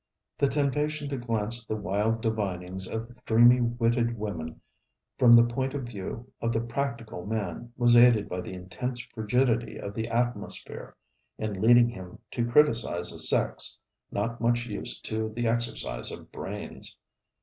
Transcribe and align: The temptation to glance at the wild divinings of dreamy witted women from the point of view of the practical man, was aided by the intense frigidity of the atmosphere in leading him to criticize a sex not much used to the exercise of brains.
The 0.39 0.47
temptation 0.47 1.09
to 1.09 1.17
glance 1.17 1.61
at 1.61 1.67
the 1.67 1.75
wild 1.75 2.21
divinings 2.23 2.87
of 2.91 3.23
dreamy 3.23 3.61
witted 3.61 4.17
women 4.17 4.59
from 5.19 5.33
the 5.33 5.43
point 5.43 5.75
of 5.75 5.83
view 5.83 6.31
of 6.41 6.51
the 6.51 6.59
practical 6.59 7.23
man, 7.27 7.71
was 7.77 7.95
aided 7.95 8.27
by 8.27 8.41
the 8.41 8.51
intense 8.53 9.01
frigidity 9.13 9.77
of 9.77 9.93
the 9.93 10.07
atmosphere 10.07 10.95
in 11.37 11.61
leading 11.61 11.89
him 11.89 12.17
to 12.31 12.49
criticize 12.49 13.11
a 13.13 13.19
sex 13.19 13.77
not 14.11 14.41
much 14.41 14.65
used 14.65 15.05
to 15.05 15.29
the 15.35 15.45
exercise 15.47 16.11
of 16.11 16.31
brains. 16.31 16.97